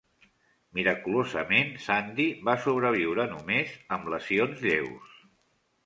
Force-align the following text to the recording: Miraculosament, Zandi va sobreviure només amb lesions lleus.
Miraculosament, 0.77 1.69
Zandi 1.85 2.27
va 2.49 2.57
sobreviure 2.65 3.29
només 3.37 3.79
amb 3.99 4.13
lesions 4.17 4.69
lleus. 4.69 5.19